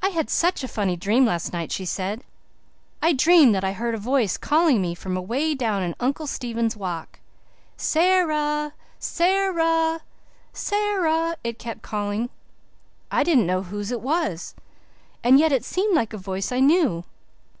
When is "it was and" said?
13.90-15.40